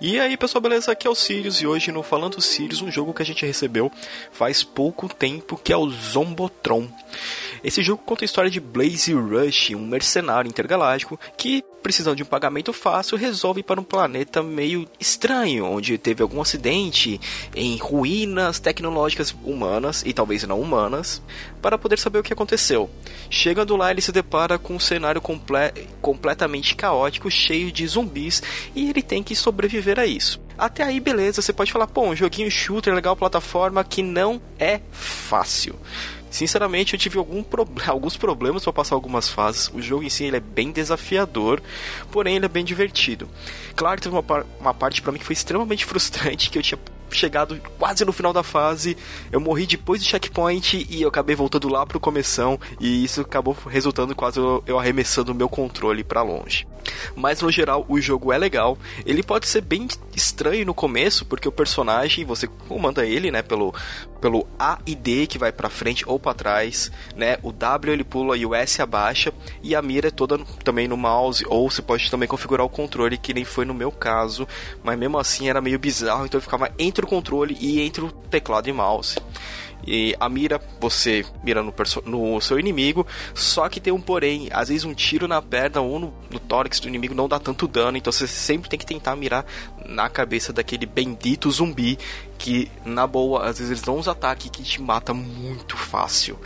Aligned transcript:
E 0.00 0.18
aí 0.18 0.34
pessoal, 0.34 0.62
beleza? 0.62 0.90
Aqui 0.90 1.06
é 1.06 1.10
o 1.10 1.14
Sirius 1.14 1.60
e 1.60 1.66
hoje 1.66 1.92
no 1.92 2.02
Falando 2.02 2.40
Sirius, 2.40 2.80
um 2.80 2.90
jogo 2.90 3.12
que 3.12 3.20
a 3.20 3.26
gente 3.26 3.44
recebeu 3.44 3.92
faz 4.32 4.62
pouco 4.62 5.06
tempo 5.06 5.60
que 5.62 5.74
é 5.74 5.76
o 5.76 5.90
Zombotron. 5.90 6.88
Esse 7.62 7.82
jogo 7.82 8.02
conta 8.06 8.24
a 8.24 8.26
história 8.26 8.50
de 8.50 8.58
Blaze 8.58 9.12
Rush, 9.12 9.72
um 9.74 9.86
mercenário 9.86 10.48
intergaláctico 10.48 11.20
que, 11.36 11.62
precisando 11.82 12.16
de 12.16 12.22
um 12.22 12.26
pagamento 12.26 12.72
fácil, 12.72 13.18
resolve 13.18 13.60
ir 13.60 13.62
para 13.62 13.78
um 13.78 13.84
planeta 13.84 14.42
meio 14.42 14.88
estranho, 14.98 15.66
onde 15.66 15.98
teve 15.98 16.22
algum 16.22 16.40
acidente 16.40 17.20
em 17.54 17.76
ruínas 17.76 18.58
tecnológicas 18.58 19.34
humanas 19.44 20.02
e 20.06 20.14
talvez 20.14 20.42
não 20.44 20.58
humanas, 20.58 21.20
para 21.60 21.76
poder 21.76 21.98
saber 21.98 22.20
o 22.20 22.22
que 22.22 22.32
aconteceu. 22.32 22.88
Chegando 23.28 23.76
lá, 23.76 23.90
ele 23.90 24.00
se 24.00 24.12
depara 24.12 24.58
com 24.58 24.76
um 24.76 24.80
cenário 24.80 25.20
comple 25.20 25.50
completamente 26.00 26.74
caótico, 26.74 27.30
cheio 27.30 27.70
de 27.70 27.86
zumbis, 27.86 28.42
e 28.74 28.88
ele 28.88 29.02
tem 29.02 29.22
que 29.22 29.36
sobreviver 29.36 29.89
a 29.98 30.06
isso. 30.06 30.40
Até 30.56 30.84
aí, 30.84 31.00
beleza, 31.00 31.40
você 31.40 31.52
pode 31.52 31.72
falar, 31.72 31.86
pô, 31.86 32.02
um 32.02 32.14
joguinho 32.14 32.50
shooter 32.50 32.94
legal, 32.94 33.16
plataforma 33.16 33.82
que 33.82 34.02
não 34.02 34.40
é 34.58 34.80
fácil. 34.92 35.74
Sinceramente, 36.30 36.94
eu 36.94 36.98
tive 36.98 37.18
algum 37.18 37.42
pro... 37.42 37.66
alguns 37.88 38.16
problemas 38.16 38.62
para 38.62 38.72
passar 38.72 38.94
algumas 38.94 39.28
fases. 39.28 39.70
O 39.74 39.82
jogo 39.82 40.04
em 40.04 40.08
si 40.08 40.24
ele 40.24 40.36
é 40.36 40.40
bem 40.40 40.70
desafiador, 40.70 41.60
porém 42.12 42.36
ele 42.36 42.44
é 42.44 42.48
bem 42.48 42.64
divertido. 42.64 43.28
Claro, 43.74 44.00
teve 44.00 44.14
uma, 44.14 44.22
par... 44.22 44.46
uma 44.60 44.72
parte 44.72 45.02
para 45.02 45.12
mim 45.12 45.18
que 45.18 45.24
foi 45.24 45.32
extremamente 45.32 45.84
frustrante, 45.86 46.50
que 46.50 46.58
eu 46.58 46.62
tinha 46.62 46.78
chegado 47.10 47.60
quase 47.76 48.04
no 48.04 48.12
final 48.12 48.32
da 48.32 48.44
fase, 48.44 48.96
eu 49.32 49.40
morri 49.40 49.66
depois 49.66 50.00
do 50.00 50.06
checkpoint 50.06 50.86
e 50.88 51.02
eu 51.02 51.08
acabei 51.08 51.34
voltando 51.34 51.68
lá 51.68 51.84
pro 51.84 51.98
começão 51.98 52.58
e 52.78 53.02
isso 53.02 53.22
acabou 53.22 53.56
resultando 53.66 54.14
quase 54.14 54.38
eu 54.38 54.78
arremessando 54.78 55.32
o 55.32 55.34
meu 55.34 55.48
controle 55.48 56.04
para 56.04 56.22
longe. 56.22 56.66
Mas 57.14 57.40
no 57.40 57.50
geral 57.50 57.84
o 57.88 58.00
jogo 58.00 58.32
é 58.32 58.38
legal. 58.38 58.78
Ele 59.04 59.22
pode 59.22 59.48
ser 59.48 59.60
bem 59.60 59.88
estranho 60.14 60.66
no 60.66 60.74
começo, 60.74 61.24
porque 61.24 61.48
o 61.48 61.52
personagem 61.52 62.24
você 62.24 62.46
comanda 62.46 63.06
ele, 63.06 63.30
né, 63.30 63.42
pelo 63.42 63.74
pelo 64.20 64.46
A 64.58 64.78
e 64.86 64.94
D 64.94 65.26
que 65.26 65.38
vai 65.38 65.50
para 65.50 65.70
frente 65.70 66.04
ou 66.06 66.18
para 66.18 66.34
trás, 66.34 66.92
né? 67.16 67.38
O 67.42 67.50
W 67.50 67.92
ele 67.92 68.04
pula 68.04 68.36
e 68.36 68.44
o 68.44 68.54
S 68.54 68.82
abaixa 68.82 69.32
e 69.62 69.74
a 69.74 69.80
mira 69.80 70.08
é 70.08 70.10
toda 70.10 70.38
também 70.62 70.86
no 70.86 70.96
mouse 70.96 71.44
ou 71.48 71.70
você 71.70 71.80
pode 71.80 72.10
também 72.10 72.28
configurar 72.28 72.66
o 72.66 72.68
controle 72.68 73.16
que 73.16 73.32
nem 73.32 73.44
foi 73.44 73.64
no 73.64 73.72
meu 73.72 73.90
caso, 73.90 74.46
mas 74.84 74.98
mesmo 74.98 75.18
assim 75.18 75.48
era 75.48 75.60
meio 75.60 75.78
bizarro, 75.78 76.26
então 76.26 76.38
eu 76.38 76.42
ficava 76.42 76.70
entre 76.78 77.04
o 77.04 77.08
controle 77.08 77.56
e 77.58 77.80
entre 77.80 78.04
o 78.04 78.12
teclado 78.12 78.68
e 78.68 78.72
mouse. 78.72 79.16
E 79.86 80.14
a 80.20 80.28
mira, 80.28 80.60
você 80.80 81.24
mira 81.42 81.62
no, 81.62 81.74
no, 82.04 82.40
seu 82.40 82.58
inimigo, 82.58 83.06
só 83.34 83.68
que 83.68 83.80
tem 83.80 83.92
um 83.92 84.00
porém, 84.00 84.48
às 84.52 84.68
vezes 84.68 84.84
um 84.84 84.94
tiro 84.94 85.26
na 85.26 85.40
perna 85.40 85.80
ou 85.80 85.98
no, 85.98 86.14
no 86.30 86.38
tórax 86.38 86.80
do 86.80 86.88
inimigo 86.88 87.14
não 87.14 87.28
dá 87.28 87.38
tanto 87.38 87.66
dano, 87.66 87.96
então 87.96 88.12
você 88.12 88.26
sempre 88.26 88.68
tem 88.68 88.78
que 88.78 88.86
tentar 88.86 89.16
mirar 89.16 89.44
na 89.86 90.08
cabeça 90.08 90.52
daquele 90.52 90.86
bendito 90.86 91.50
zumbi 91.50 91.98
que, 92.38 92.70
na 92.84 93.06
boa, 93.06 93.44
às 93.46 93.58
vezes 93.58 93.70
eles 93.70 93.82
dão 93.82 93.98
uns 93.98 94.08
ataques 94.08 94.50
que 94.50 94.62
te 94.62 94.80
mata 94.80 95.12
muito 95.12 95.76
fácil. 95.76 96.38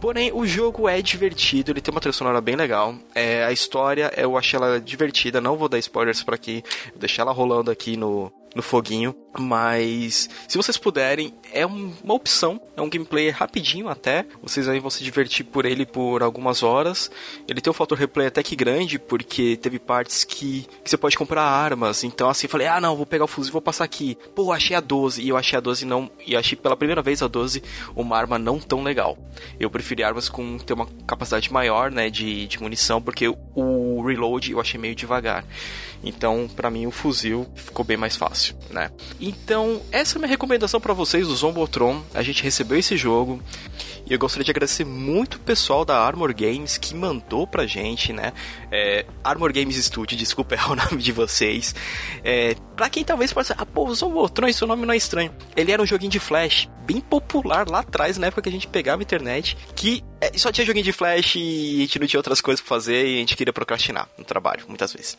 Porém, 0.00 0.30
o 0.32 0.46
jogo 0.46 0.88
é 0.88 1.02
divertido, 1.02 1.72
ele 1.72 1.80
tem 1.80 1.92
uma 1.92 2.00
trilha 2.00 2.12
sonora 2.12 2.40
bem 2.40 2.54
legal. 2.54 2.94
É, 3.14 3.44
a 3.44 3.50
história, 3.50 4.12
eu 4.16 4.36
achei 4.36 4.56
ela 4.56 4.80
divertida, 4.80 5.40
não 5.40 5.56
vou 5.56 5.68
dar 5.68 5.78
spoilers 5.78 6.22
por 6.22 6.34
aqui, 6.34 6.62
vou 6.90 7.00
deixar 7.00 7.22
ela 7.22 7.32
rolando 7.32 7.70
aqui 7.70 7.96
no, 7.96 8.32
no 8.54 8.62
foguinho. 8.62 9.14
Mas 9.38 10.28
se 10.48 10.56
vocês 10.56 10.76
puderem, 10.76 11.32
é 11.52 11.64
uma 11.64 12.14
opção, 12.14 12.60
é 12.76 12.82
um 12.82 12.90
gameplay 12.90 13.30
rapidinho 13.30 13.88
até. 13.88 14.26
Vocês 14.42 14.68
aí 14.68 14.80
vão 14.80 14.90
se 14.90 15.04
divertir 15.04 15.44
por 15.44 15.64
ele 15.64 15.86
por 15.86 16.22
algumas 16.22 16.62
horas. 16.62 17.10
Ele 17.46 17.60
tem 17.60 17.70
um 17.70 17.74
fator 17.74 17.96
replay 17.96 18.26
até 18.26 18.42
que 18.42 18.56
grande, 18.56 18.98
porque 18.98 19.56
teve 19.56 19.78
partes 19.78 20.24
que, 20.24 20.66
que 20.82 20.90
você 20.90 20.96
pode 20.96 21.16
comprar 21.16 21.42
armas. 21.42 22.02
Então 22.02 22.28
assim, 22.28 22.48
falei, 22.48 22.66
ah 22.66 22.80
não, 22.80 22.96
vou 22.96 23.06
pegar 23.06 23.24
o 23.24 23.28
fuzil 23.28 23.50
e 23.50 23.52
vou 23.52 23.62
passar 23.62 23.84
aqui. 23.84 24.16
Pô, 24.34 24.52
achei 24.52 24.74
a 24.74 24.80
12. 24.80 25.22
E 25.22 25.28
eu 25.28 25.36
achei 25.36 25.56
a 25.56 25.60
12 25.60 25.86
não. 25.86 26.10
E 26.26 26.34
achei 26.34 26.56
pela 26.56 26.76
primeira 26.76 27.02
vez 27.02 27.22
a 27.22 27.28
12 27.28 27.62
uma 27.94 28.16
arma 28.16 28.38
não 28.38 28.58
tão 28.58 28.82
legal. 28.82 29.16
Eu 29.60 29.70
preferi 29.70 30.02
armas 30.02 30.28
com 30.28 30.58
ter 30.58 30.72
uma 30.72 30.86
capacidade 31.06 31.52
maior, 31.52 31.90
né, 31.90 32.10
de, 32.10 32.46
de 32.46 32.60
munição, 32.60 33.00
porque 33.00 33.28
o 33.28 33.87
reload 34.02 34.52
eu 34.52 34.60
achei 34.60 34.80
meio 34.80 34.94
devagar. 34.94 35.44
Então, 36.02 36.48
para 36.54 36.70
mim, 36.70 36.86
o 36.86 36.90
fuzil 36.90 37.46
ficou 37.54 37.84
bem 37.84 37.96
mais 37.96 38.16
fácil, 38.16 38.54
né? 38.70 38.90
Então, 39.20 39.82
essa 39.90 40.14
é 40.14 40.16
a 40.16 40.20
minha 40.20 40.28
recomendação 40.28 40.80
para 40.80 40.94
vocês 40.94 41.26
do 41.26 41.34
Zombotron. 41.34 42.02
A 42.14 42.22
gente 42.22 42.42
recebeu 42.42 42.78
esse 42.78 42.96
jogo 42.96 43.42
e 44.08 44.12
eu 44.12 44.18
gostaria 44.18 44.44
de 44.44 44.50
agradecer 44.50 44.84
muito 44.84 45.34
o 45.34 45.40
pessoal 45.40 45.84
da 45.84 45.98
Armor 45.98 46.34
Games 46.34 46.78
que 46.78 46.94
mandou 46.94 47.46
pra 47.46 47.66
gente, 47.66 48.12
né? 48.12 48.32
É, 48.70 49.04
Armor 49.22 49.52
Games 49.52 49.76
Studio, 49.76 50.16
desculpa 50.16 50.54
é 50.56 50.64
o 50.64 50.74
nome 50.74 51.02
de 51.02 51.12
vocês. 51.12 51.74
É, 52.24 52.54
pra 52.76 52.88
quem 52.88 53.04
talvez 53.04 53.32
possa 53.32 53.54
ah, 53.58 53.66
pô, 53.66 53.86
o 53.86 53.94
Zombotron, 53.94 54.48
esse 54.48 54.64
nome 54.64 54.86
não 54.86 54.94
é 54.94 54.96
estranho. 54.96 55.32
Ele 55.56 55.72
era 55.72 55.82
um 55.82 55.86
joguinho 55.86 56.10
de 56.10 56.20
flash 56.20 56.68
bem 56.86 57.00
popular 57.00 57.68
lá 57.68 57.80
atrás, 57.80 58.16
na 58.16 58.28
época 58.28 58.42
que 58.42 58.48
a 58.48 58.52
gente 58.52 58.66
pegava 58.66 59.02
a 59.02 59.04
internet, 59.04 59.56
que 59.74 60.02
é, 60.32 60.38
só 60.38 60.52
tinha 60.52 60.66
joguinho 60.66 60.84
de 60.84 60.92
flash 60.92 61.36
e 61.36 61.76
a 61.76 61.80
gente 61.80 61.98
não 61.98 62.06
tinha 62.06 62.18
outras 62.18 62.40
coisas 62.40 62.60
pra 62.60 62.68
fazer 62.68 63.06
e 63.06 63.16
a 63.16 63.18
gente 63.20 63.36
queria 63.36 63.52
procrastinar 63.52 64.08
no 64.16 64.24
trabalho, 64.24 64.64
muitas 64.68 64.92
vezes. 64.92 65.16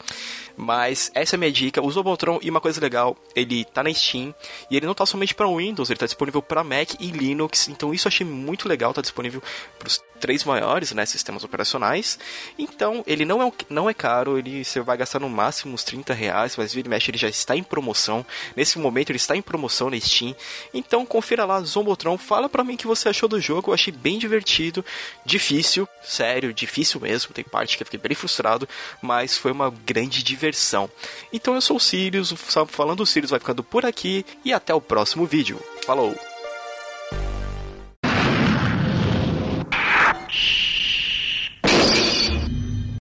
Mas 0.55 1.11
essa 1.13 1.35
é 1.35 1.37
a 1.37 1.39
minha 1.39 1.51
dica. 1.51 1.81
O 1.81 1.91
Zobotron, 1.91 2.39
e 2.41 2.49
uma 2.49 2.61
coisa 2.61 2.79
legal, 2.81 3.17
ele 3.35 3.65
tá 3.65 3.83
na 3.83 3.93
Steam 3.93 4.33
e 4.69 4.77
ele 4.77 4.85
não 4.85 4.93
tá 4.93 5.05
somente 5.05 5.33
para 5.33 5.47
Windows, 5.47 5.89
ele 5.89 5.99
tá 5.99 6.05
disponível 6.05 6.41
para 6.41 6.63
Mac 6.63 6.93
e 6.99 7.07
Linux. 7.07 7.67
Então 7.69 7.93
isso 7.93 8.07
eu 8.07 8.09
achei 8.09 8.25
muito 8.25 8.67
legal, 8.67 8.93
tá 8.93 9.01
disponível 9.01 9.41
pros 9.77 10.01
três 10.19 10.43
maiores, 10.43 10.91
né, 10.91 11.05
sistemas 11.05 11.43
operacionais. 11.43 12.19
Então, 12.57 13.03
ele 13.07 13.25
não 13.25 13.41
é, 13.41 13.51
não 13.69 13.89
é 13.89 13.93
caro, 13.93 14.37
ele 14.37 14.63
você 14.63 14.81
vai 14.81 14.97
gastar 14.97 15.19
no 15.19 15.29
máximo 15.29 15.73
uns 15.73 15.83
30 15.83 16.13
reais, 16.13 16.55
mas 16.57 16.73
vira 16.73 16.87
e 16.87 16.89
mexe 16.89 17.09
ele 17.09 17.17
já 17.17 17.29
está 17.29 17.55
em 17.55 17.63
promoção. 17.63 18.25
Nesse 18.55 18.77
momento 18.77 19.09
ele 19.09 19.17
está 19.17 19.35
em 19.35 19.41
promoção 19.41 19.89
na 19.89 19.99
Steam. 19.99 20.35
Então, 20.73 21.05
confira 21.05 21.45
lá, 21.45 21.61
Zombotron, 21.61 22.17
fala 22.17 22.49
pra 22.49 22.63
mim 22.63 22.75
o 22.75 22.77
que 22.77 22.87
você 22.87 23.09
achou 23.09 23.29
do 23.29 23.39
jogo, 23.39 23.69
eu 23.69 23.73
achei 23.73 23.93
bem 23.93 24.19
divertido, 24.19 24.83
difícil, 25.25 25.87
sério, 26.03 26.53
difícil 26.53 26.99
mesmo, 26.99 27.33
tem 27.33 27.43
parte 27.43 27.77
que 27.77 27.83
eu 27.83 27.85
fiquei 27.85 27.99
bem 27.99 28.15
frustrado, 28.15 28.67
mas 29.01 29.37
foi 29.37 29.51
uma 29.51 29.69
grande 29.69 30.23
diversão. 30.23 30.89
Então 31.31 31.55
eu 31.55 31.61
sou 31.61 31.77
o 31.77 31.79
Sirius, 31.79 32.33
falando 32.67 33.01
o 33.01 33.05
Sirius 33.05 33.31
vai 33.31 33.39
ficando 33.39 33.63
por 33.63 33.85
aqui 33.85 34.25
e 34.43 34.53
até 34.53 34.73
o 34.73 34.81
próximo 34.81 35.25
vídeo. 35.25 35.59
Falou! 35.85 36.28